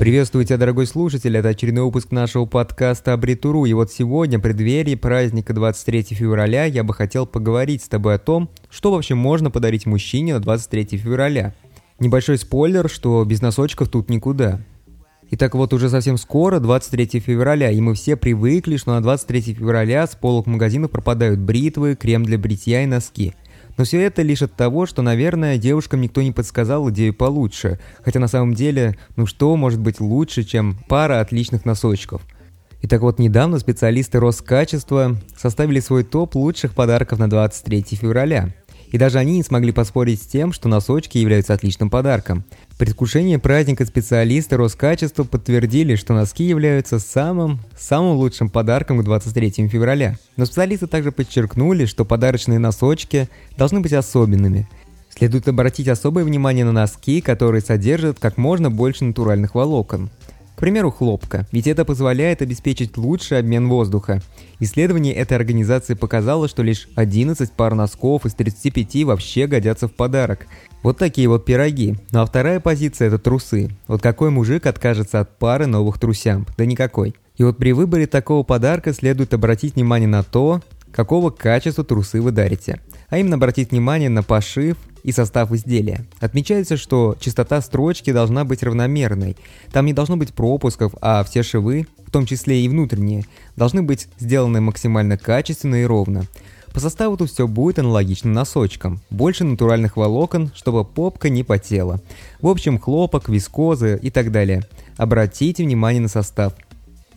[0.00, 3.66] Приветствую тебя, дорогой слушатель, это очередной выпуск нашего подкаста Абритуру.
[3.66, 8.18] И вот сегодня, в преддверии праздника 23 февраля, я бы хотел поговорить с тобой о
[8.18, 11.54] том, что вообще можно подарить мужчине на 23 февраля.
[11.98, 14.62] Небольшой спойлер, что без носочков тут никуда.
[15.32, 20.06] Итак, вот уже совсем скоро, 23 февраля, и мы все привыкли, что на 23 февраля
[20.06, 23.34] с полок магазинов пропадают бритвы, крем для бритья и носки–
[23.80, 27.80] но все это лишь от того, что, наверное, девушкам никто не подсказал идею получше.
[28.04, 32.20] Хотя на самом деле, ну что может быть лучше, чем пара отличных носочков?
[32.82, 38.50] Итак, вот недавно специалисты Роскачества составили свой топ лучших подарков на 23 февраля.
[38.90, 42.44] И даже они не смогли поспорить с тем, что носочки являются отличным подарком.
[42.78, 50.18] Предвкушение праздника специалисты Роскачества подтвердили, что носки являются самым, самым лучшим подарком к 23 февраля.
[50.36, 54.68] Но специалисты также подчеркнули, что подарочные носочки должны быть особенными.
[55.10, 60.08] Следует обратить особое внимание на носки, которые содержат как можно больше натуральных волокон.
[60.60, 64.20] К примеру, хлопка, ведь это позволяет обеспечить лучший обмен воздуха.
[64.58, 70.46] Исследование этой организации показало, что лишь 11 пар носков из 35 вообще годятся в подарок.
[70.82, 71.96] Вот такие вот пироги.
[72.12, 73.70] Ну а вторая позиция это трусы.
[73.88, 76.50] Вот какой мужик откажется от пары новых трусямб?
[76.58, 77.14] Да никакой.
[77.38, 80.60] И вот при выборе такого подарка следует обратить внимание на то,
[80.92, 82.80] какого качества трусы вы дарите.
[83.08, 86.06] А именно обратить внимание на пошив, и состав изделия.
[86.20, 89.36] Отмечается, что частота строчки должна быть равномерной.
[89.72, 93.24] Там не должно быть пропусков, а все швы, в том числе и внутренние,
[93.56, 96.24] должны быть сделаны максимально качественно и ровно.
[96.72, 99.00] По составу тут все будет аналогично носочкам.
[99.10, 102.00] Больше натуральных волокон, чтобы попка не потела.
[102.40, 104.62] В общем, хлопок, вискозы и так далее.
[104.96, 106.54] Обратите внимание на состав.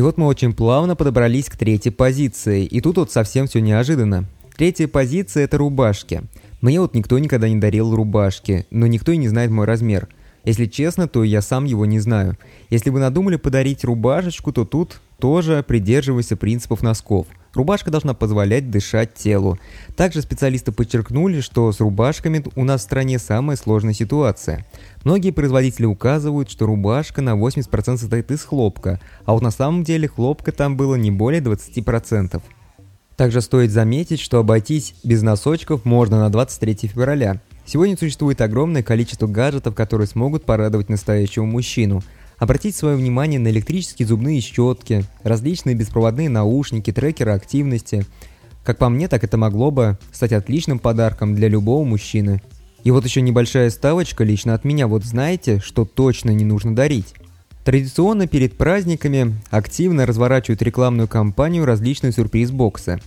[0.00, 4.24] И вот мы очень плавно подобрались к третьей позиции, и тут вот совсем все неожиданно.
[4.56, 6.22] Третья позиция– это рубашки.
[6.62, 10.08] Мне вот никто никогда не дарил рубашки, но никто и не знает мой размер.
[10.42, 12.38] Если честно, то я сам его не знаю.
[12.70, 17.26] Если вы надумали подарить рубашечку, то тут тоже придерживайся принципов носков.
[17.54, 19.58] Рубашка должна позволять дышать телу.
[19.96, 24.64] Также специалисты подчеркнули, что с рубашками у нас в стране самая сложная ситуация.
[25.04, 30.06] Многие производители указывают, что рубашка на 80% состоит из хлопка, а вот на самом деле
[30.06, 32.40] хлопка там было не более 20%.
[33.16, 37.40] Также стоит заметить, что обойтись без носочков можно на 23 февраля.
[37.66, 42.02] Сегодня существует огромное количество гаджетов, которые смогут порадовать настоящего мужчину.
[42.40, 48.06] Обратите свое внимание на электрические зубные щетки, различные беспроводные наушники, трекеры активности.
[48.64, 52.40] Как по мне, так это могло бы стать отличным подарком для любого мужчины.
[52.82, 54.86] И вот еще небольшая ставочка лично от меня.
[54.86, 57.14] Вот знаете, что точно не нужно дарить?
[57.62, 63.02] Традиционно перед праздниками активно разворачивают рекламную кампанию различные сюрприз-боксы.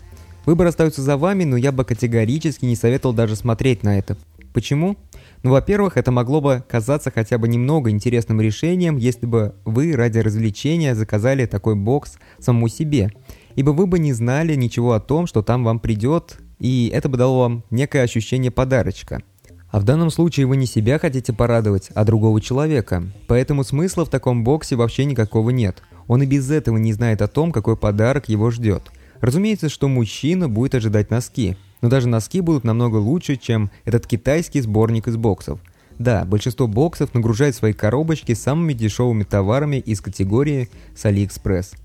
[0.46, 4.16] Выбор остается за вами, но я бы категорически не советовал даже смотреть на это.
[4.54, 4.98] Почему?
[5.42, 10.20] Ну, во-первых, это могло бы казаться хотя бы немного интересным решением, если бы вы ради
[10.20, 13.12] развлечения заказали такой бокс самому себе,
[13.56, 17.18] ибо вы бы не знали ничего о том, что там вам придет, и это бы
[17.18, 19.22] дало вам некое ощущение подарочка–
[19.74, 23.06] а в данном случае вы не себя хотите порадовать, а другого человека.
[23.26, 25.82] Поэтому смысла в таком боксе вообще никакого нет.
[26.08, 28.92] Он и без этого не знает о том, какой подарок его ждет.
[29.20, 31.58] Разумеется, что мужчина будет ожидать носки.
[31.84, 35.60] Но даже носки будут намного лучше, чем этот китайский сборник из боксов.
[36.00, 41.76] Да, большинство боксов нагружает свои коробочки самыми дешевыми товарами из категории с AliExpress.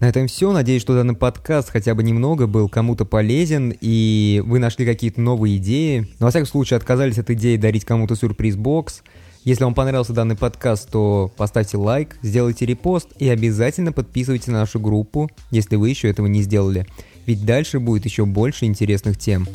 [0.00, 0.52] На этом все.
[0.52, 5.56] Надеюсь, что данный подкаст хотя бы немного был кому-то полезен, и вы нашли какие-то новые
[5.56, 6.06] идеи.
[6.20, 9.02] Но, во всяком случае, отказались от идеи дарить кому-то сюрприз-бокс.
[9.44, 14.78] Если вам понравился данный подкаст, то поставьте лайк, сделайте репост и обязательно подписывайтесь на нашу
[14.78, 16.86] группу, если вы еще этого не сделали.
[17.28, 19.46] Ведь дальше будет еще больше интересных тем.